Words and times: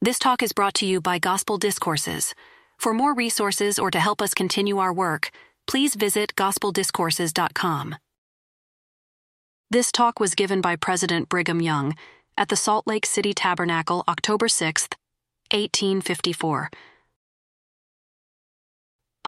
This 0.00 0.20
talk 0.20 0.44
is 0.44 0.52
brought 0.52 0.74
to 0.74 0.86
you 0.86 1.00
by 1.00 1.18
Gospel 1.18 1.58
Discourses. 1.58 2.32
For 2.76 2.94
more 2.94 3.14
resources 3.14 3.80
or 3.80 3.90
to 3.90 3.98
help 3.98 4.22
us 4.22 4.32
continue 4.32 4.78
our 4.78 4.92
work, 4.92 5.30
please 5.66 5.96
visit 5.96 6.36
gospeldiscourses.com. 6.36 7.96
This 9.70 9.90
talk 9.90 10.20
was 10.20 10.36
given 10.36 10.60
by 10.60 10.76
President 10.76 11.28
Brigham 11.28 11.60
Young 11.60 11.96
at 12.36 12.48
the 12.48 12.54
Salt 12.54 12.86
Lake 12.86 13.06
City 13.06 13.34
Tabernacle 13.34 14.04
October 14.06 14.46
6th, 14.46 14.94
1854. 15.50 16.70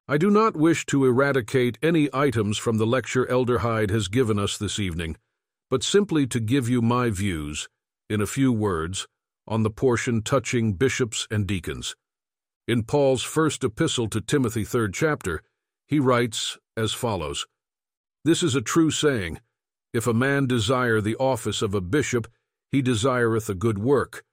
I 0.07 0.17
do 0.17 0.31
not 0.31 0.55
wish 0.55 0.85
to 0.85 1.03
eradicate 1.05 1.79
any 1.83 2.07
items 2.13 2.57
from 2.57 2.77
the 2.77 2.87
lecture 2.87 3.29
Elder 3.29 3.59
Hyde 3.59 3.91
has 3.91 4.07
given 4.07 4.39
us 4.39 4.57
this 4.57 4.79
evening, 4.79 5.17
but 5.69 5.83
simply 5.83 6.25
to 6.27 6.39
give 6.39 6.69
you 6.69 6.81
my 6.81 7.09
views, 7.09 7.67
in 8.09 8.21
a 8.21 8.25
few 8.25 8.53
words, 8.53 9.05
on 9.47 9.63
the 9.63 9.69
portion 9.69 10.21
touching 10.21 10.73
bishops 10.73 11.27
and 11.31 11.47
deacons. 11.47 11.95
In 12.67 12.83
Paul's 12.83 13.23
first 13.23 13.63
epistle 13.63 14.07
to 14.09 14.21
Timothy, 14.21 14.63
third 14.63 14.93
chapter, 14.93 15.41
he 15.87 15.99
writes 15.99 16.57
as 16.77 16.93
follows 16.93 17.47
This 18.23 18.43
is 18.43 18.55
a 18.55 18.61
true 18.61 18.91
saying 18.91 19.41
If 19.93 20.07
a 20.07 20.13
man 20.13 20.47
desire 20.47 21.01
the 21.01 21.17
office 21.17 21.61
of 21.61 21.73
a 21.73 21.81
bishop, 21.81 22.27
he 22.71 22.81
desireth 22.81 23.49
a 23.49 23.55
good 23.55 23.79
work. 23.79 24.23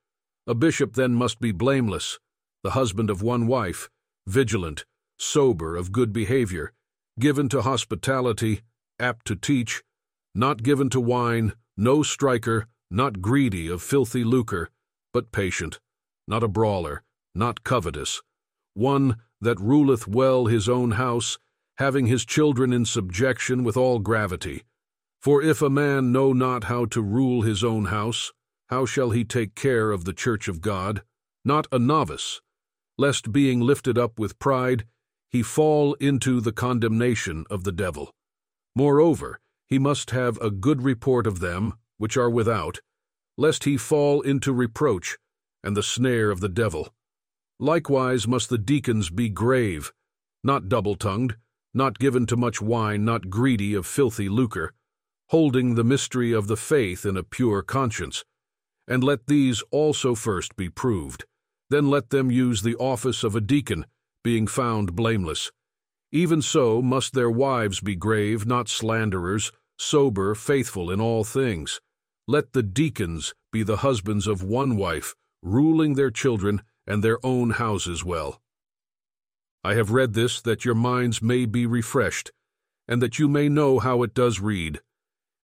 A 0.47 0.53
bishop 0.53 0.93
then 0.93 1.13
must 1.13 1.39
be 1.39 1.51
blameless, 1.51 2.19
the 2.63 2.71
husband 2.71 3.09
of 3.09 3.21
one 3.21 3.47
wife, 3.47 3.89
vigilant, 4.25 4.85
sober, 5.17 5.75
of 5.75 5.91
good 5.91 6.13
behavior, 6.13 6.71
given 7.19 7.49
to 7.49 7.61
hospitality, 7.61 8.61
apt 8.99 9.25
to 9.25 9.35
teach, 9.35 9.83
not 10.33 10.63
given 10.63 10.89
to 10.89 10.99
wine, 11.01 11.53
no 11.75 12.03
striker, 12.03 12.67
not 12.89 13.21
greedy 13.21 13.67
of 13.67 13.81
filthy 13.81 14.23
lucre 14.23 14.69
but 15.13 15.31
patient, 15.31 15.79
not 16.27 16.43
a 16.43 16.47
brawler, 16.47 17.03
not 17.33 17.63
covetous, 17.63 18.21
one 18.73 19.17
that 19.41 19.59
ruleth 19.59 20.07
well 20.07 20.45
his 20.45 20.67
own 20.69 20.91
house, 20.91 21.37
having 21.77 22.07
his 22.07 22.25
children 22.25 22.73
in 22.73 22.85
subjection 22.85 23.63
with 23.63 23.77
all 23.77 23.99
gravity. 23.99 24.63
For 25.21 25.41
if 25.41 25.61
a 25.61 25.69
man 25.69 26.11
know 26.11 26.33
not 26.33 26.65
how 26.65 26.85
to 26.85 27.01
rule 27.01 27.41
his 27.41 27.63
own 27.63 27.85
house, 27.85 28.31
how 28.67 28.85
shall 28.85 29.09
he 29.11 29.23
take 29.23 29.55
care 29.55 29.91
of 29.91 30.05
the 30.05 30.13
church 30.13 30.47
of 30.47 30.61
God? 30.61 31.01
Not 31.43 31.67
a 31.71 31.79
novice, 31.79 32.41
lest 32.97 33.31
being 33.31 33.61
lifted 33.61 33.97
up 33.97 34.19
with 34.19 34.39
pride, 34.39 34.85
he 35.29 35.41
fall 35.41 35.93
into 35.95 36.41
the 36.41 36.51
condemnation 36.51 37.45
of 37.49 37.63
the 37.63 37.71
devil. 37.71 38.11
Moreover, 38.75 39.39
he 39.67 39.79
must 39.79 40.11
have 40.11 40.37
a 40.37 40.51
good 40.51 40.83
report 40.83 41.27
of 41.27 41.39
them 41.39 41.73
which 41.97 42.17
are 42.17 42.29
without, 42.29 42.79
lest 43.39 43.63
he 43.63 43.77
fall 43.77 44.19
into 44.21 44.51
reproach 44.51 45.17
and 45.63 45.75
the 45.75 45.81
snare 45.81 46.29
of 46.29 46.41
the 46.41 46.49
devil. 46.49 46.93
Likewise 47.57 48.27
must 48.27 48.49
the 48.49 48.57
deacons 48.57 49.09
be 49.09 49.29
grave, 49.29 49.93
not 50.43 50.67
double-tongued, 50.67 51.37
not 51.73 51.99
given 51.99 52.25
to 52.25 52.35
much 52.35 52.61
wine, 52.61 53.05
not 53.05 53.29
greedy 53.29 53.73
of 53.73 53.85
filthy 53.85 54.27
lucre, 54.27 54.73
holding 55.29 55.75
the 55.75 55.85
mystery 55.85 56.33
of 56.33 56.47
the 56.47 56.57
faith 56.57 57.05
in 57.05 57.15
a 57.15 57.23
pure 57.23 57.61
conscience. 57.61 58.25
And 58.89 59.05
let 59.05 59.27
these 59.27 59.63
also 59.71 60.15
first 60.15 60.57
be 60.57 60.67
proved. 60.67 61.23
Then 61.69 61.89
let 61.89 62.09
them 62.09 62.29
use 62.29 62.61
the 62.61 62.75
office 62.75 63.23
of 63.23 63.37
a 63.37 63.41
deacon, 63.41 63.85
being 64.21 64.47
found 64.47 64.97
blameless. 64.97 65.49
Even 66.11 66.41
so 66.41 66.81
must 66.81 67.13
their 67.13 67.29
wives 67.29 67.79
be 67.79 67.95
grave, 67.95 68.45
not 68.45 68.67
slanderers, 68.67 69.53
sober, 69.77 70.35
faithful 70.35 70.91
in 70.91 70.99
all 70.99 71.23
things. 71.23 71.79
Let 72.29 72.53
the 72.53 72.61
deacons 72.61 73.33
be 73.51 73.63
the 73.63 73.77
husbands 73.77 74.27
of 74.27 74.43
one 74.43 74.77
wife, 74.77 75.15
ruling 75.41 75.95
their 75.95 76.11
children 76.11 76.61
and 76.85 77.03
their 77.03 77.17
own 77.25 77.49
houses 77.49 78.05
well. 78.05 78.39
I 79.63 79.73
have 79.73 79.89
read 79.89 80.13
this 80.13 80.39
that 80.41 80.63
your 80.63 80.75
minds 80.75 81.23
may 81.23 81.47
be 81.47 81.65
refreshed, 81.65 82.31
and 82.87 83.01
that 83.01 83.17
you 83.17 83.27
may 83.27 83.49
know 83.49 83.79
how 83.79 84.03
it 84.03 84.13
does 84.13 84.39
read. 84.39 84.79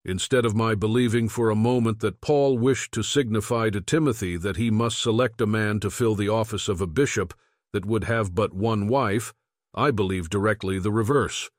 Instead 0.05 0.45
of 0.45 0.55
my 0.55 0.75
believing 0.75 1.27
for 1.27 1.49
a 1.49 1.55
moment 1.57 2.01
that 2.01 2.21
Paul 2.21 2.59
wished 2.59 2.93
to 2.93 3.03
signify 3.03 3.71
to 3.71 3.81
Timothy 3.81 4.37
that 4.37 4.59
he 4.59 4.71
must 4.71 5.01
select 5.01 5.41
a 5.41 5.47
man 5.47 5.81
to 5.81 5.91
fill 5.91 6.15
the 6.15 6.29
office 6.29 6.69
of 6.69 6.83
a 6.83 6.87
bishop 6.87 7.33
that 7.73 7.87
would 7.87 8.05
have 8.05 8.35
but 8.35 8.53
one 8.53 8.89
wife, 8.89 9.33
I 9.73 9.91
believe 9.91 10.29
directly 10.29 10.79
the 10.79 10.93
reverse. 10.93 11.51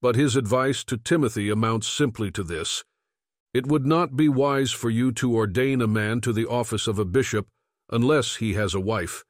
But 0.00 0.14
his 0.14 0.36
advice 0.36 0.84
to 0.84 0.96
Timothy 0.96 1.50
amounts 1.50 1.88
simply 1.88 2.30
to 2.30 2.44
this 2.44 2.84
it 3.52 3.66
would 3.66 3.84
not 3.84 4.16
be 4.16 4.28
wise 4.28 4.70
for 4.70 4.90
you 4.90 5.10
to 5.12 5.34
ordain 5.34 5.80
a 5.80 5.86
man 5.86 6.20
to 6.20 6.32
the 6.32 6.46
office 6.46 6.86
of 6.86 6.98
a 6.98 7.04
bishop 7.04 7.48
unless 7.90 8.36
he 8.36 8.54
has 8.54 8.74
a 8.74 8.80
wife. 8.80 9.24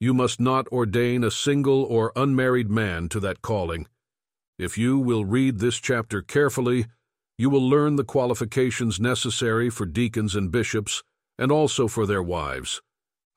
You 0.00 0.12
must 0.12 0.40
not 0.40 0.66
ordain 0.68 1.22
a 1.22 1.30
single 1.30 1.84
or 1.84 2.12
unmarried 2.16 2.70
man 2.70 3.08
to 3.10 3.20
that 3.20 3.40
calling. 3.40 3.86
If 4.58 4.76
you 4.76 4.98
will 4.98 5.24
read 5.24 5.58
this 5.58 5.76
chapter 5.76 6.22
carefully, 6.22 6.86
you 7.38 7.48
will 7.48 7.68
learn 7.68 7.96
the 7.96 8.04
qualifications 8.04 9.00
necessary 9.00 9.70
for 9.70 9.86
deacons 9.86 10.34
and 10.34 10.50
bishops, 10.50 11.02
and 11.38 11.50
also 11.50 11.88
for 11.88 12.06
their 12.06 12.22
wives. 12.22 12.82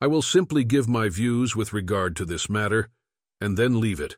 I 0.00 0.08
will 0.08 0.22
simply 0.22 0.64
give 0.64 0.88
my 0.88 1.08
views 1.08 1.56
with 1.56 1.72
regard 1.72 2.16
to 2.16 2.24
this 2.24 2.50
matter, 2.50 2.88
and 3.40 3.56
then 3.56 3.80
leave 3.80 4.00
it. 4.00 4.16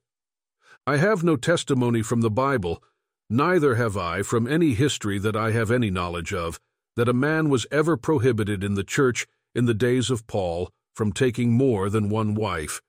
I 0.86 0.97
have 0.97 1.22
no 1.22 1.36
testimony 1.36 2.02
from 2.02 2.22
the 2.22 2.30
Bible 2.30 2.82
Neither 3.31 3.75
have 3.75 3.94
I, 3.94 4.22
from 4.22 4.47
any 4.47 4.72
history 4.72 5.19
that 5.19 5.37
I 5.37 5.50
have 5.50 5.71
any 5.71 5.91
knowledge 5.91 6.33
of, 6.33 6.59
that 6.97 7.11
a 7.11 7.12
man 7.12 7.50
was 7.50 7.66
ever 7.71 7.99
prohibited 7.99 8.65
in 8.65 8.72
the 8.72 8.84
church 8.84 9.27
in 9.55 9.66
the 9.66 9.75
days 9.75 10.09
of 10.11 10.27
Paul 10.27 10.71
from 10.97 11.12
taking 11.12 11.53
more 11.53 11.91
than 11.91 12.09
one 12.09 12.34
wife. 12.34 12.81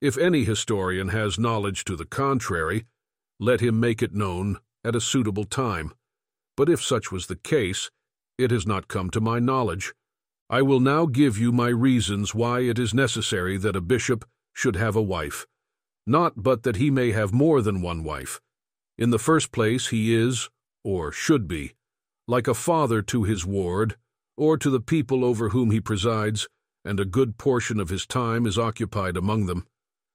If 0.00 0.16
any 0.16 0.44
historian 0.44 1.08
has 1.08 1.38
knowledge 1.38 1.84
to 1.84 1.94
the 1.94 2.06
contrary, 2.06 2.86
let 3.38 3.60
him 3.60 3.78
make 3.78 4.02
it 4.02 4.14
known 4.14 4.58
at 4.82 4.96
a 4.96 5.00
suitable 5.00 5.44
time. 5.44 5.92
But 6.56 6.70
if 6.70 6.82
such 6.82 7.12
was 7.12 7.26
the 7.26 7.36
case, 7.36 7.90
it 8.38 8.50
has 8.50 8.66
not 8.66 8.88
come 8.88 9.10
to 9.10 9.20
my 9.20 9.40
knowledge. 9.40 9.92
I 10.48 10.62
will 10.62 10.80
now 10.80 11.04
give 11.04 11.36
you 11.36 11.52
my 11.52 11.68
reasons 11.68 12.34
why 12.34 12.60
it 12.60 12.78
is 12.78 12.94
necessary 12.94 13.58
that 13.58 13.76
a 13.76 13.82
bishop 13.82 14.24
should 14.54 14.76
have 14.76 14.96
a 14.96 15.02
wife. 15.02 15.46
Not 16.06 16.42
but 16.42 16.62
that 16.62 16.76
he 16.76 16.90
may 16.90 17.12
have 17.12 17.34
more 17.34 17.60
than 17.60 17.82
one 17.82 18.04
wife 18.04 18.40
in 18.98 19.10
the 19.10 19.18
first 19.18 19.52
place, 19.52 19.88
he 19.88 20.14
is, 20.14 20.50
or 20.84 21.12
should 21.12 21.48
be, 21.48 21.74
like 22.28 22.46
a 22.46 22.54
father 22.54 23.02
to 23.02 23.24
his 23.24 23.44
ward, 23.44 23.96
or 24.36 24.56
to 24.56 24.70
the 24.70 24.80
people 24.80 25.24
over 25.24 25.50
whom 25.50 25.70
he 25.70 25.80
presides, 25.80 26.48
and 26.84 26.98
a 26.98 27.04
good 27.04 27.38
portion 27.38 27.80
of 27.80 27.88
his 27.88 28.06
time 28.06 28.46
is 28.46 28.58
occupied 28.58 29.16
among 29.16 29.46
them. 29.46 29.66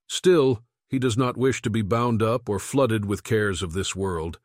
Still, 0.08 0.62
he 0.90 1.00
does 1.00 1.18
not 1.18 1.38
wish 1.38 1.62
to 1.62 1.70
be 1.70 1.82
bound 1.82 2.22
up 2.22 2.48
or 2.48 2.60
flooded 2.60 3.06
with 3.06 3.24
cares 3.24 3.62
of 3.62 3.74
this 3.74 3.96
world, 3.96 4.40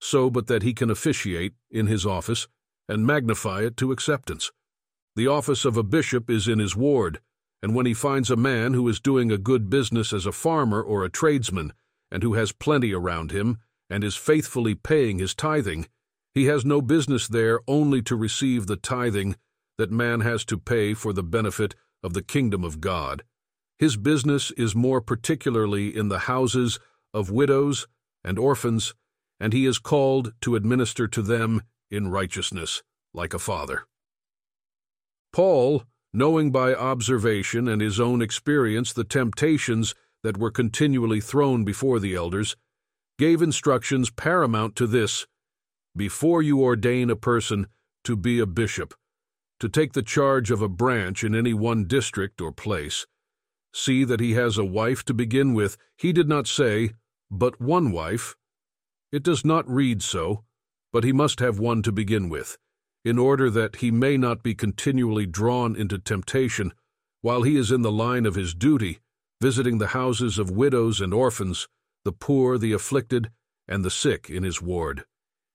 so 0.00 0.30
but 0.30 0.46
that 0.46 0.62
he 0.62 0.74
can 0.74 0.90
officiate 0.90 1.54
in 1.70 1.86
his 1.86 2.04
office 2.04 2.46
and 2.88 3.06
magnify 3.06 3.62
it 3.62 3.76
to 3.76 3.92
acceptance. 3.92 4.50
The 5.16 5.26
office 5.26 5.64
of 5.64 5.76
a 5.76 5.82
bishop 5.82 6.30
is 6.30 6.46
in 6.46 6.58
his 6.58 6.76
ward, 6.76 7.20
and 7.62 7.74
when 7.74 7.86
he 7.86 7.94
finds 7.94 8.30
a 8.30 8.36
man 8.36 8.74
who 8.74 8.86
is 8.88 9.00
doing 9.00 9.32
a 9.32 9.38
good 9.38 9.68
business 9.68 10.12
as 10.12 10.26
a 10.26 10.32
farmer 10.32 10.82
or 10.82 11.04
a 11.04 11.10
tradesman, 11.10 11.72
and 12.10 12.22
who 12.22 12.34
has 12.34 12.52
plenty 12.52 12.92
around 12.92 13.30
him, 13.30 13.58
and 13.90 14.04
is 14.04 14.16
faithfully 14.16 14.74
paying 14.74 15.18
his 15.18 15.34
tithing, 15.34 15.88
he 16.34 16.46
has 16.46 16.64
no 16.64 16.80
business 16.80 17.26
there 17.26 17.60
only 17.66 18.02
to 18.02 18.16
receive 18.16 18.66
the 18.66 18.76
tithing 18.76 19.36
that 19.78 19.90
man 19.90 20.20
has 20.20 20.44
to 20.44 20.58
pay 20.58 20.94
for 20.94 21.12
the 21.12 21.22
benefit 21.22 21.74
of 22.02 22.12
the 22.12 22.22
kingdom 22.22 22.64
of 22.64 22.80
God. 22.80 23.22
His 23.78 23.96
business 23.96 24.50
is 24.52 24.74
more 24.74 25.00
particularly 25.00 25.96
in 25.96 26.08
the 26.08 26.20
houses 26.20 26.78
of 27.14 27.30
widows 27.30 27.86
and 28.24 28.38
orphans, 28.38 28.94
and 29.40 29.52
he 29.52 29.66
is 29.66 29.78
called 29.78 30.32
to 30.40 30.56
administer 30.56 31.06
to 31.08 31.22
them 31.22 31.62
in 31.90 32.08
righteousness, 32.08 32.82
like 33.14 33.32
a 33.32 33.38
father. 33.38 33.86
Paul, 35.32 35.84
knowing 36.12 36.50
by 36.50 36.74
observation 36.74 37.68
and 37.68 37.80
his 37.80 38.00
own 38.00 38.20
experience 38.20 38.92
the 38.92 39.04
temptations 39.04 39.94
that 40.22 40.36
were 40.36 40.50
continually 40.50 41.20
thrown 41.20 41.64
before 41.64 42.00
the 42.00 42.14
elders, 42.14 42.56
gave 43.18 43.42
instructions 43.42 44.10
paramount 44.10 44.76
to 44.76 44.86
this 44.86 45.26
before 45.96 46.40
you 46.40 46.62
ordain 46.62 47.10
a 47.10 47.16
person 47.16 47.66
to 48.04 48.16
be 48.16 48.38
a 48.38 48.46
bishop, 48.46 48.94
to 49.58 49.68
take 49.68 49.92
the 49.92 50.02
charge 50.02 50.52
of 50.52 50.62
a 50.62 50.68
branch 50.68 51.24
in 51.24 51.34
any 51.34 51.52
one 51.52 51.84
district 51.84 52.40
or 52.40 52.52
place. 52.52 53.06
See 53.74 54.04
that 54.04 54.20
he 54.20 54.34
has 54.34 54.56
a 54.56 54.64
wife 54.64 55.04
to 55.06 55.14
begin 55.14 55.52
with. 55.52 55.76
He 55.96 56.12
did 56.12 56.28
not 56.28 56.46
say, 56.46 56.92
but 57.30 57.60
one 57.60 57.90
wife. 57.90 58.36
It 59.10 59.24
does 59.24 59.44
not 59.44 59.68
read 59.68 60.02
so, 60.02 60.44
but 60.92 61.02
he 61.02 61.12
must 61.12 61.40
have 61.40 61.58
one 61.58 61.82
to 61.82 61.92
begin 61.92 62.28
with, 62.28 62.56
in 63.04 63.18
order 63.18 63.50
that 63.50 63.76
he 63.76 63.90
may 63.90 64.16
not 64.16 64.42
be 64.44 64.54
continually 64.54 65.26
drawn 65.26 65.74
into 65.74 65.98
temptation 65.98 66.72
while 67.20 67.42
he 67.42 67.56
is 67.56 67.72
in 67.72 67.82
the 67.82 67.92
line 67.92 68.24
of 68.24 68.36
his 68.36 68.54
duty, 68.54 69.00
visiting 69.40 69.78
the 69.78 69.88
houses 69.88 70.38
of 70.38 70.50
widows 70.50 71.00
and 71.00 71.12
orphans 71.12 71.66
the 72.08 72.12
poor, 72.12 72.56
the 72.56 72.72
afflicted, 72.72 73.30
and 73.68 73.84
the 73.84 73.90
sick 73.90 74.30
in 74.30 74.42
his 74.42 74.62
ward. 74.62 75.04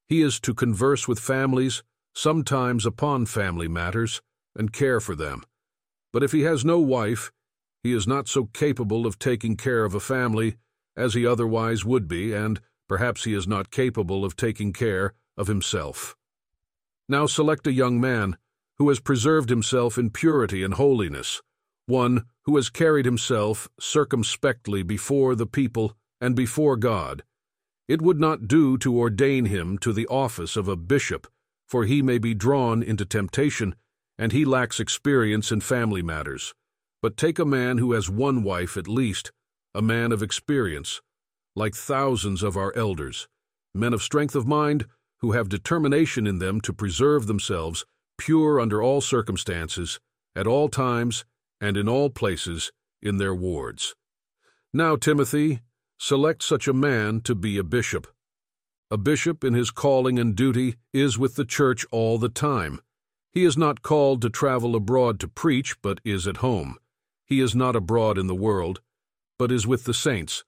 He 0.08 0.22
is 0.22 0.40
to 0.42 0.54
converse 0.54 1.08
with 1.08 1.18
families, 1.18 1.82
sometimes 2.14 2.86
upon 2.86 3.26
family 3.26 3.68
matters, 3.68 4.22
and 4.56 4.72
care 4.72 5.00
for 5.00 5.16
them. 5.16 5.42
But 6.12 6.22
if 6.22 6.32
he 6.32 6.42
has 6.42 6.64
no 6.64 6.78
wife, 6.78 7.32
he 7.82 7.92
is 7.92 8.06
not 8.06 8.28
so 8.28 8.46
capable 8.54 9.08
of 9.08 9.18
taking 9.18 9.58
care 9.58 9.84
of 9.84 9.96
a 9.96 10.00
family 10.00 10.58
as 10.96 11.16
he 11.16 11.26
otherwise 11.26 11.86
would 11.86 12.08
be, 12.08 12.34
and 12.34 12.62
perhaps 12.88 13.24
he 13.24 13.34
is 13.34 13.48
not 13.48 13.72
capable 13.72 14.24
of 14.24 14.36
taking 14.36 14.74
care 14.74 15.16
of 15.36 15.48
himself. 15.48 16.16
Now 17.10 17.26
select 17.26 17.66
a 17.66 17.74
young 17.74 18.00
man 18.00 18.38
who 18.78 18.90
has 18.90 19.00
preserved 19.00 19.50
himself 19.50 19.98
in 19.98 20.12
purity 20.12 20.62
and 20.62 20.76
holiness, 20.76 21.42
one 21.88 22.26
who 22.44 22.56
has 22.58 22.70
carried 22.70 23.06
himself 23.06 23.68
circumspectly 23.80 24.84
before 24.84 25.34
the 25.34 25.48
people 25.48 25.98
and 26.24 26.38
before 26.38 26.78
God. 26.78 27.22
It 27.90 28.02
would 28.02 28.18
not 28.18 28.48
do 28.48 28.78
to 28.78 28.98
ordain 28.98 29.46
him 29.46 29.78
to 29.80 29.92
the 29.92 30.08
office 30.08 30.56
of 30.56 30.70
a 30.70 30.78
bishop, 30.78 31.28
for 31.68 31.84
he 31.84 32.02
may 32.02 32.18
be 32.18 32.34
drawn 32.34 32.82
into 32.82 33.04
temptation, 33.04 33.76
and 34.18 34.32
he 34.32 34.46
lacks 34.46 34.80
experience 34.80 35.52
in 35.52 35.60
family 35.60 36.02
matters. 36.02 36.54
But 37.02 37.18
take 37.18 37.40
a 37.40 37.46
man 37.46 37.78
who 37.78 37.92
has 37.92 38.10
one 38.10 38.42
wife 38.42 38.78
at 38.78 38.88
least, 38.88 39.34
a 39.76 39.82
man 39.82 40.14
of 40.14 40.24
experience, 40.24 41.02
like 41.58 41.76
thousands 41.76 42.42
of 42.42 42.56
our 42.56 42.74
elders, 42.74 43.28
men 43.74 43.94
of 43.94 44.02
strength 44.02 44.34
of 44.34 44.48
mind 44.48 44.86
who 45.20 45.34
have 45.34 45.50
determination 45.50 46.26
in 46.26 46.40
them 46.40 46.62
to 46.62 46.72
preserve 46.72 47.28
themselves 47.28 47.86
pure 48.18 48.62
under 48.62 48.82
all 48.82 49.02
circumstances, 49.02 50.00
at 50.38 50.48
all 50.48 50.70
times, 50.70 51.26
and 51.60 51.76
in 51.76 51.90
all 51.90 52.10
places, 52.10 52.72
in 53.02 53.18
their 53.18 53.36
wards. 53.36 53.94
Now, 54.74 54.96
Timothy, 54.96 55.60
select 56.04 56.44
such 56.44 56.68
a 56.68 56.74
man 56.74 57.22
to 57.22 57.34
be 57.34 57.58
a 57.58 57.64
bishop. 57.64 58.08
A 58.92 58.98
bishop 58.98 59.42
in 59.42 59.54
his 59.54 59.72
calling 59.72 60.20
and 60.20 60.36
duty 60.36 60.76
is 60.92 61.18
with 61.18 61.36
the 61.36 61.46
church 61.46 61.86
all 61.92 62.18
the 62.18 62.28
time. 62.28 62.82
He 63.32 63.46
is 63.46 63.58
not 63.58 63.84
called 63.84 64.22
to 64.22 64.30
travel 64.30 64.76
abroad 64.76 65.18
to 65.22 65.30
preach, 65.30 65.82
but 65.82 66.02
is 66.04 66.28
at 66.28 66.44
home. 66.48 66.78
He 67.26 67.40
is 67.40 67.56
not 67.56 67.78
abroad 67.78 68.18
in 68.18 68.28
the 68.28 68.36
world, 68.36 68.82
but 69.40 69.50
is 69.50 69.66
with 69.66 69.86
the 69.86 69.94
saints. 69.94 70.44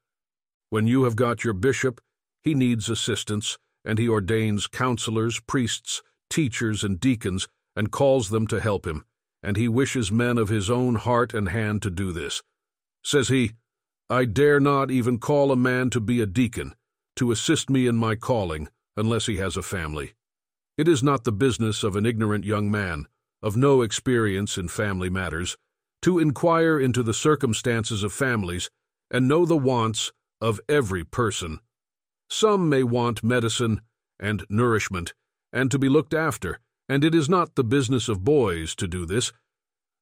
When 0.72 0.88
you 0.88 1.06
have 1.06 1.16
got 1.16 1.46
your 1.46 1.54
bishop, 1.54 2.02
he 2.44 2.54
needs 2.54 2.90
assistance, 2.90 3.57
and 3.86 3.98
he 3.98 4.10
ordains 4.10 4.68
counselors, 4.68 5.40
priests, 5.40 6.04
teachers, 6.30 6.84
and 6.84 7.00
deacons, 7.00 7.48
and 7.78 7.94
calls 7.94 8.28
them 8.28 8.46
to 8.48 8.60
help 8.60 8.86
him, 8.86 9.06
and 9.42 9.56
he 9.56 9.69
wishes 9.69 10.12
men 10.12 10.38
of 10.38 10.50
his 10.50 10.69
own 10.69 10.96
heart 10.96 11.34
and 11.34 11.48
hand 11.48 11.81
to 11.84 11.90
do 11.90 12.12
this. 12.12 12.44
Says 13.06 13.30
he, 13.30 13.54
I 14.10 14.25
dare 14.25 14.60
not 14.60 14.92
even 14.92 15.18
call 15.18 15.52
a 15.52 15.56
man 15.56 15.90
to 15.90 16.00
be 16.00 16.22
a 16.22 16.28
deacon, 16.28 16.75
to 17.16 17.31
assist 17.31 17.72
me 17.72 17.88
in 17.88 17.96
my 17.96 18.16
calling, 18.16 18.68
unless 18.96 19.25
he 19.25 19.38
has 19.38 19.57
a 19.57 19.63
family. 19.63 20.13
It 20.78 20.88
is 20.88 21.02
not 21.02 21.24
the 21.24 21.31
business 21.31 21.84
of 21.84 21.96
an 21.96 22.06
ignorant 22.06 22.46
young 22.46 22.69
man, 22.69 23.07
of 23.42 23.57
no 23.57 23.81
experience 23.81 24.57
in 24.57 24.68
family 24.68 25.10
matters, 25.10 25.57
to 26.04 26.19
inquire 26.19 26.80
into 26.80 27.02
the 27.02 27.16
circumstances 27.16 28.04
of 28.04 28.13
families 28.13 28.69
and 29.10 29.28
know 29.28 29.44
the 29.44 29.57
wants 29.57 30.12
of 30.40 30.60
every 30.69 31.04
person. 31.04 31.60
Some 32.30 32.69
may 32.69 32.84
want 32.84 33.24
medicine 33.24 33.81
and 34.19 34.46
nourishment, 34.50 35.13
and 35.52 35.72
to 35.72 35.80
be 35.80 35.90
looked 35.90 36.13
after, 36.13 36.60
and 36.88 37.04
it 37.04 37.16
is 37.16 37.28
not 37.28 37.56
the 37.56 37.63
business 37.63 38.07
of 38.07 38.24
boys 38.24 38.75
to 38.75 38.88
do 38.88 39.06
this. 39.06 39.34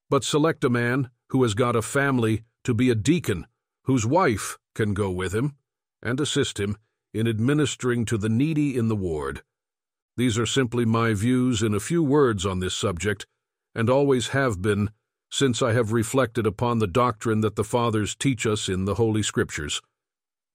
But 0.10 0.26
select 0.26 0.66
a 0.66 0.70
man 0.70 1.10
who 1.30 1.42
has 1.44 1.54
got 1.54 1.76
a 1.76 1.82
family 1.82 2.44
to 2.66 2.74
be 2.74 2.90
a 2.90 2.96
deacon, 2.96 3.48
whose 3.84 4.06
wife 4.06 4.58
can 4.76 4.94
go 4.94 5.10
with 5.10 5.34
him, 5.34 5.56
and 6.02 6.20
assist 6.20 6.60
him 6.60 6.78
in 7.14 7.28
administering 7.28 8.06
to 8.06 8.18
the 8.18 8.30
needy 8.30 8.78
in 8.78 8.88
the 8.88 8.96
ward. 8.96 9.44
These 10.18 10.38
are 10.38 10.46
simply 10.46 10.86
my 10.86 11.14
views 11.14 11.64
in 11.64 11.74
a 11.74 11.80
few 11.80 12.04
words 12.04 12.46
on 12.46 12.60
this 12.60 12.76
subject, 12.76 13.26
and 13.76 13.90
always 13.90 14.30
have 14.30 14.62
been 14.62 14.92
since 15.32 15.62
I 15.64 15.74
have 15.74 15.92
reflected 15.92 16.46
upon 16.46 16.78
the 16.78 16.88
doctrine 16.88 17.42
that 17.42 17.56
the 17.56 17.64
Fathers 17.64 18.16
teach 18.16 18.46
us 18.46 18.70
in 18.70 18.86
the 18.86 18.96
Holy 18.96 19.24
Scriptures. 19.24 19.82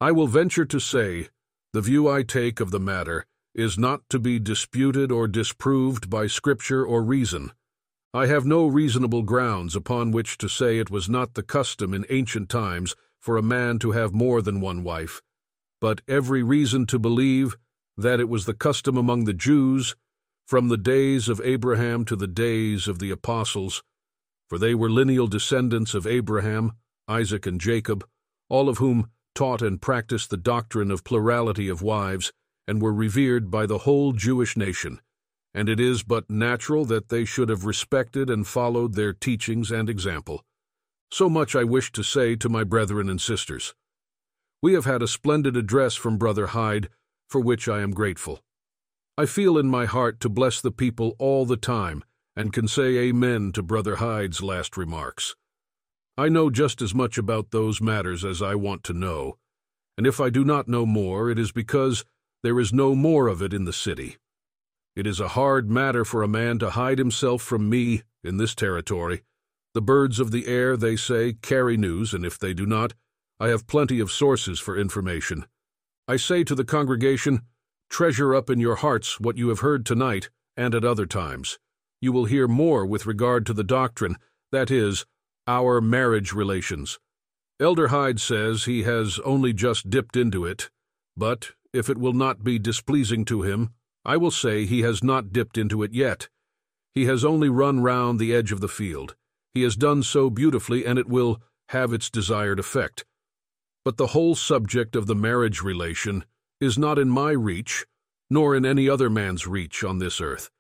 I 0.01 0.13
will 0.13 0.29
venture 0.29 0.65
to 0.67 0.79
say 0.79 1.29
the 1.73 1.81
view 1.81 2.09
I 2.09 2.23
take 2.23 2.61
of 2.61 2.71
the 2.71 2.79
matter 2.79 3.27
is 3.55 3.77
not 3.77 4.03
to 4.11 4.21
be 4.21 4.39
disputed 4.39 5.11
or 5.11 5.27
disproved 5.27 6.09
by 6.09 6.29
Scripture 6.29 6.87
or 6.87 7.03
reason. 7.03 7.51
I 8.15 8.27
have 8.27 8.47
no 8.47 8.67
reasonable 8.67 9.23
grounds 9.23 9.75
upon 9.75 10.13
which 10.13 10.39
to 10.39 10.49
say 10.49 10.79
it 10.79 10.91
was 10.91 11.09
not 11.09 11.35
the 11.35 11.43
custom 11.43 11.93
in 11.93 12.07
ancient 12.09 12.49
times 12.49 12.95
for 13.21 13.37
a 13.37 13.43
man 13.43 13.79
to 13.79 13.93
have 13.93 14.13
more 14.13 14.41
than 14.43 14.61
one 14.61 14.83
wife, 14.83 15.21
but 15.81 16.01
every 16.09 16.43
reason 16.43 16.87
to 16.87 16.99
believe 16.99 17.57
that 17.97 18.21
it 18.21 18.29
was 18.29 18.47
the 18.47 18.55
custom 18.55 18.97
among 18.97 19.25
the 19.25 19.35
Jews 19.35 19.97
from 20.47 20.69
the 20.69 20.79
days 20.79 21.29
of 21.29 21.41
Abraham 21.45 22.05
to 22.07 22.17
the 22.17 22.27
days 22.27 22.89
of 22.89 22.99
the 22.99 23.11
apostles, 23.11 23.83
for 24.49 24.59
they 24.59 24.75
were 24.75 24.91
lineal 24.91 25.27
descendants 25.27 25.95
of 25.95 26.07
Abraham, 26.07 26.73
Isaac, 27.07 27.47
and 27.47 27.61
Jacob, 27.61 28.07
all 28.49 28.69
of 28.69 28.79
whom 28.79 29.11
taught 29.35 29.63
and 29.63 29.81
practiced 29.83 30.31
the 30.31 30.37
doctrine 30.37 30.91
of 30.91 31.05
plurality 31.05 31.69
of 31.69 31.83
wives, 31.83 32.33
and 32.67 32.81
were 32.81 32.93
revered 32.93 33.51
by 33.51 33.67
the 33.67 33.79
whole 33.79 34.13
Jewish 34.13 34.57
nation, 34.57 35.01
and 35.55 35.69
it 35.69 35.79
is 35.79 36.03
but 36.03 36.31
natural 36.31 36.85
that 36.87 37.09
they 37.09 37.25
should 37.25 37.49
have 37.49 37.65
respected 37.65 38.31
and 38.31 38.47
followed 38.47 38.95
their 38.95 39.13
teachings 39.13 39.71
and 39.71 39.89
example. 39.89 40.45
So 41.11 41.29
much 41.29 41.57
I 41.57 41.65
wish 41.65 41.91
to 41.93 42.03
say 42.03 42.37
to 42.37 42.49
my 42.49 42.65
brethren 42.65 43.09
and 43.09 43.21
sisters. 43.21 43.75
We 44.63 44.75
have 44.75 44.85
had 44.85 45.03
a 45.03 45.09
splendid 45.09 45.57
address 45.57 45.95
from 45.95 46.19
Brother 46.19 46.49
Hyde, 46.49 46.89
for 47.29 47.41
which 47.41 47.69
I 47.69 47.81
am 47.81 47.93
grateful. 47.93 48.41
I 49.17 49.27
feel 49.27 49.57
in 49.59 49.69
my 49.69 49.87
heart 49.87 50.21
to 50.21 50.29
bless 50.29 50.61
the 50.61 50.71
people 50.71 51.17
all 51.19 51.47
the 51.47 51.57
time, 51.57 52.05
and 52.37 52.53
can 52.53 52.69
say 52.69 52.99
Amen 52.99 53.53
to 53.53 53.63
Brother 53.63 53.97
Hyde's 53.97 54.43
last 54.43 54.77
remarks. 54.77 55.35
I 56.17 56.29
know 56.29 56.51
just 56.51 56.83
as 56.83 56.95
much 56.95 57.17
about 57.17 57.51
those 57.51 57.81
matters 57.81 58.25
as 58.25 58.43
I 58.43 58.55
want 58.55 58.85
to 58.85 58.93
know, 58.93 59.39
and 59.97 60.07
if 60.07 60.21
I 60.21 60.31
do 60.31 60.45
not 60.45 60.69
know 60.69 60.87
more, 60.87 61.31
it 61.31 61.39
is 61.39 61.53
because 61.53 62.05
there 62.43 62.61
is 62.61 62.73
no 62.73 62.95
more 62.95 63.27
of 63.27 63.43
it 63.43 63.53
in 63.53 63.65
the 63.65 63.73
city. 63.73 64.17
It 64.95 65.07
is 65.07 65.21
a 65.21 65.29
hard 65.29 65.71
matter 65.71 66.05
for 66.05 66.23
a 66.23 66.29
man 66.29 66.59
to 66.61 66.71
hide 66.71 66.99
himself 66.99 67.43
from 67.43 67.69
me 67.69 68.03
in 68.23 68.37
this 68.37 68.55
territory. 68.55 69.23
The 69.79 69.83
birds 69.83 70.19
of 70.19 70.33
the 70.33 70.49
air, 70.49 70.77
they 70.77 70.97
say, 70.97 71.35
carry 71.35 71.77
news, 71.77 72.13
and 72.13 72.27
if 72.27 72.37
they 72.37 72.53
do 72.53 72.67
not, 72.67 72.95
I 73.39 73.47
have 73.51 73.69
plenty 73.69 74.01
of 74.01 74.11
sources 74.11 74.59
for 74.59 74.77
information. 74.77 75.47
I 76.09 76.17
say 76.17 76.43
to 76.43 76.57
the 76.57 76.65
congregation, 76.65 77.43
treasure 77.89 78.35
up 78.35 78.51
in 78.51 78.59
your 78.59 78.75
hearts 78.75 79.21
what 79.21 79.37
you 79.37 79.51
have 79.51 79.61
heard 79.61 79.87
tonight 79.87 80.31
and 80.57 80.75
at 80.75 80.85
other 80.85 81.07
times. 81.07 81.61
You 82.01 82.11
will 82.11 82.25
hear 82.25 82.49
more 82.49 82.85
with 82.85 83.07
regard 83.07 83.47
to 83.47 83.53
the 83.53 83.63
doctrine, 83.63 84.17
that 84.51 84.69
is, 84.69 85.07
our 85.47 85.81
marriage 85.81 86.33
relations. 86.33 86.99
Elder 87.61 87.87
Hyde 87.87 88.19
says 88.19 88.65
he 88.65 88.83
has 88.83 89.21
only 89.21 89.53
just 89.53 89.89
dipped 89.89 90.17
into 90.17 90.45
it, 90.45 90.71
but 91.17 91.53
if 91.73 91.89
it 91.89 91.99
will 91.99 92.15
not 92.15 92.43
be 92.43 92.59
displeasing 92.59 93.25
to 93.27 93.43
him, 93.43 93.71
I 94.05 94.17
will 94.17 94.33
say 94.33 94.67
he 94.67 94.81
has 94.81 95.05
not 95.05 95.33
dipped 95.33 95.57
into 95.57 95.85
it 95.85 95.93
yet. 95.95 96.29
He 96.97 97.05
has 97.05 97.25
only 97.25 97.49
run 97.49 97.79
round 97.79 98.19
the 98.19 98.35
edge 98.35 98.51
of 98.51 98.61
the 98.61 98.67
field. 98.67 99.15
He 99.55 99.63
has 99.63 99.77
done 99.77 100.03
so 100.03 100.31
beautifully, 100.31 100.85
and 100.85 100.99
it 100.99 101.09
will 101.09 101.41
have 101.71 101.93
its 101.93 102.11
desired 102.11 102.59
effect. 102.59 103.05
But 103.85 103.97
the 103.97 104.09
whole 104.09 104.35
subject 104.35 104.97
of 104.97 105.07
the 105.07 105.15
marriage 105.15 105.63
relation 105.63 106.25
is 106.61 106.79
not 106.79 106.99
in 106.99 107.09
my 107.09 107.33
reach, 107.33 107.87
nor 108.31 108.55
in 108.55 108.67
any 108.67 108.89
other 108.89 109.09
man's 109.09 109.47
reach 109.47 109.83
on 109.85 109.99
this 109.99 110.21
earth. 110.21 110.51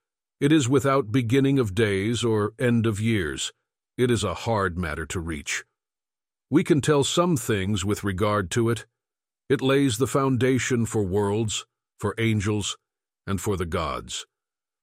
It 0.40 0.52
is 0.52 0.68
without 0.68 1.12
beginning 1.12 1.58
of 1.58 1.74
days 1.74 2.22
or 2.22 2.52
end 2.58 2.86
of 2.86 3.00
years. 3.00 3.52
It 3.96 4.10
is 4.10 4.22
a 4.22 4.34
hard 4.34 4.78
matter 4.78 5.04
to 5.06 5.20
reach. 5.20 5.64
We 6.50 6.62
can 6.62 6.80
tell 6.80 7.04
some 7.04 7.36
things 7.36 7.84
with 7.84 8.04
regard 8.04 8.50
to 8.52 8.70
it. 8.70 8.86
It 9.48 9.60
lays 9.60 9.98
the 9.98 10.06
foundation 10.06 10.86
for 10.86 11.02
worlds, 11.02 11.66
for 11.98 12.14
angels, 12.16 12.78
and 13.26 13.40
for 13.40 13.56
the 13.56 13.66
gods, 13.66 14.26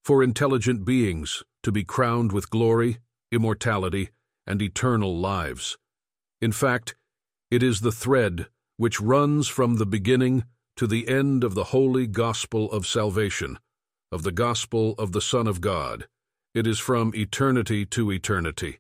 for 0.04 0.22
intelligent 0.22 0.86
beings 0.86 1.44
to 1.64 1.72
be 1.72 1.84
crowned 1.84 2.32
with 2.32 2.50
glory, 2.50 3.00
immortality, 3.36 4.10
and 4.48 4.62
eternal 4.62 5.16
lives. 5.18 5.78
In 6.42 6.52
fact, 6.52 6.96
it 7.52 7.62
is 7.62 7.82
the 7.82 7.92
thread 7.92 8.48
which 8.78 9.00
runs 9.00 9.48
from 9.48 9.76
the 9.76 9.86
beginning 9.86 10.46
to 10.76 10.88
the 10.88 11.08
end 11.08 11.44
of 11.44 11.56
the 11.56 11.66
holy 11.66 12.08
gospel 12.08 12.72
of 12.72 12.88
salvation, 12.88 13.60
of 14.12 14.24
the 14.24 14.32
gospel 14.32 14.96
of 14.98 15.12
the 15.12 15.22
Son 15.22 15.48
of 15.48 15.62
God. 15.62 16.08
It 16.54 16.68
is 16.68 16.80
from 16.80 17.14
eternity 17.16 17.86
to 17.88 18.12
eternity. 18.12 18.80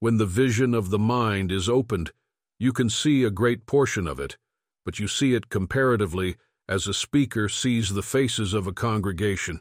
When 0.00 0.18
the 0.18 0.26
vision 0.26 0.74
of 0.74 0.90
the 0.90 0.98
mind 0.98 1.50
is 1.50 1.68
opened, 1.68 2.12
you 2.58 2.72
can 2.72 2.90
see 2.90 3.24
a 3.24 3.30
great 3.30 3.66
portion 3.66 4.06
of 4.06 4.20
it, 4.20 4.36
but 4.84 4.98
you 4.98 5.08
see 5.08 5.34
it 5.34 5.48
comparatively 5.48 6.36
as 6.68 6.86
a 6.86 6.94
speaker 6.94 7.48
sees 7.48 7.90
the 7.90 8.02
faces 8.02 8.52
of 8.52 8.66
a 8.66 8.72
congregation. 8.72 9.60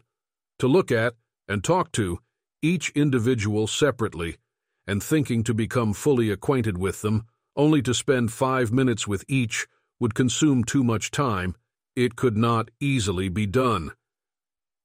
To 0.60 0.68
look 0.68 0.92
at 0.92 1.16
and 1.48 1.64
talk 1.64 1.92
to 1.94 2.20
each 2.62 2.90
individual 2.92 3.68
separately, 3.68 4.38
and 4.86 5.04
thinking 5.04 5.44
to 5.44 5.54
become 5.54 5.94
fully 5.94 6.32
acquainted 6.32 6.78
with 6.78 7.02
them, 7.02 7.26
only 7.56 7.82
to 7.82 7.94
spend 7.94 8.32
five 8.32 8.72
minutes 8.72 9.08
with 9.08 9.26
each 9.28 9.68
would 10.00 10.14
consume 10.14 10.64
too 10.64 10.84
much 10.84 11.12
time. 11.12 11.56
It 11.96 12.16
could 12.16 12.38
not 12.38 12.70
easily 12.80 13.30
be 13.30 13.46
done. 13.46 13.92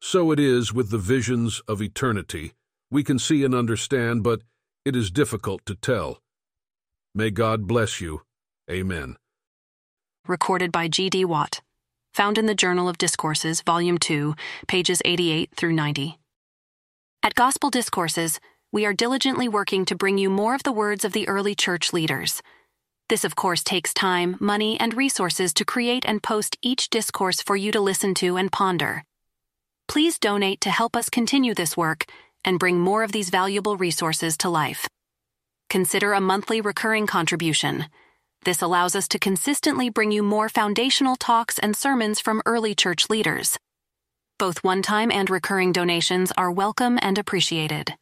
So 0.00 0.32
it 0.32 0.40
is 0.40 0.72
with 0.72 0.90
the 0.90 0.98
visions 0.98 1.60
of 1.68 1.82
eternity. 1.82 2.54
We 2.90 3.04
can 3.04 3.18
see 3.18 3.44
and 3.44 3.54
understand, 3.54 4.22
but 4.22 4.42
It 4.84 4.96
is 4.96 5.12
difficult 5.12 5.64
to 5.66 5.76
tell. 5.76 6.18
May 7.14 7.30
God 7.30 7.68
bless 7.68 8.00
you. 8.00 8.22
Amen. 8.68 9.16
Recorded 10.26 10.72
by 10.72 10.88
G.D. 10.88 11.24
Watt. 11.24 11.60
Found 12.14 12.36
in 12.36 12.46
the 12.46 12.54
Journal 12.54 12.88
of 12.88 12.98
Discourses, 12.98 13.60
Volume 13.60 13.98
2, 13.98 14.34
pages 14.66 15.00
88 15.04 15.50
through 15.54 15.72
90. 15.72 16.18
At 17.24 17.36
Gospel 17.36 17.70
Discourses, 17.70 18.40
we 18.72 18.84
are 18.84 18.92
diligently 18.92 19.48
working 19.48 19.84
to 19.84 19.94
bring 19.94 20.18
you 20.18 20.28
more 20.28 20.56
of 20.56 20.64
the 20.64 20.72
words 20.72 21.04
of 21.04 21.12
the 21.12 21.28
early 21.28 21.54
church 21.54 21.92
leaders. 21.92 22.42
This, 23.08 23.22
of 23.22 23.36
course, 23.36 23.62
takes 23.62 23.94
time, 23.94 24.36
money, 24.40 24.78
and 24.80 24.92
resources 24.92 25.54
to 25.54 25.64
create 25.64 26.04
and 26.04 26.20
post 26.20 26.56
each 26.62 26.90
discourse 26.90 27.40
for 27.40 27.54
you 27.54 27.70
to 27.70 27.80
listen 27.80 28.12
to 28.14 28.36
and 28.36 28.50
ponder. 28.50 29.04
Please 29.86 30.18
donate 30.18 30.60
to 30.62 30.70
help 30.70 30.96
us 30.96 31.08
continue 31.08 31.54
this 31.54 31.76
work 31.76 32.06
and 32.44 32.58
bring 32.58 32.80
more 32.80 33.04
of 33.04 33.12
these 33.12 33.30
valuable 33.30 33.76
resources 33.76 34.36
to 34.38 34.48
life. 34.48 34.88
Consider 35.70 36.14
a 36.14 36.20
monthly 36.20 36.60
recurring 36.60 37.06
contribution. 37.06 37.84
This 38.44 38.62
allows 38.62 38.96
us 38.96 39.06
to 39.06 39.20
consistently 39.20 39.90
bring 39.90 40.10
you 40.10 40.24
more 40.24 40.48
foundational 40.48 41.14
talks 41.14 41.60
and 41.60 41.76
sermons 41.76 42.18
from 42.18 42.42
early 42.46 42.74
church 42.74 43.08
leaders. 43.08 43.58
Both 44.42 44.64
one 44.64 44.82
time 44.82 45.12
and 45.12 45.30
recurring 45.30 45.70
donations 45.70 46.32
are 46.36 46.50
welcome 46.50 46.98
and 47.00 47.16
appreciated. 47.16 47.94